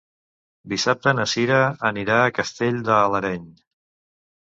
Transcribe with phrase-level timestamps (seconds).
[0.73, 3.49] Dissabte na Cira anirà a Castell de l'Areny.